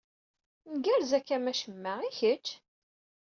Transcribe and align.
Ngerrez 0.73 1.11
akka 1.17 1.33
am 1.37 1.45
acema. 1.51 1.93
I 2.09 2.11
kečč? 2.17 2.47